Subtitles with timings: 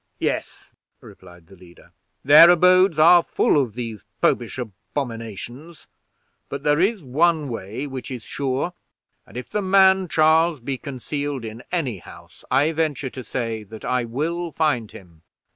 [0.17, 1.91] "Yes," replied the leader,
[2.25, 5.85] "their abodes are full of these popish abominations;
[6.49, 8.73] but there is one way which is sure;
[9.27, 13.85] and if the man Charles be concealed in any house, I venture to say that
[13.85, 15.21] I will find him.